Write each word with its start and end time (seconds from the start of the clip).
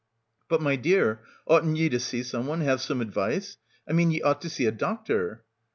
"But, 0.49 0.63
my 0.63 0.77
dear, 0.77 1.21
oughtn't 1.45 1.77
ye 1.77 1.87
to 1.89 1.99
see 1.99 2.23
someone— 2.23 2.61
have 2.61 2.81
some 2.81 3.01
advice? 3.01 3.57
I 3.87 3.93
mean 3.93 4.09
ye 4.09 4.19
ought 4.23 4.41
to 4.41 4.49
see 4.49 4.65
a 4.65 4.71
doctor." 4.71 5.43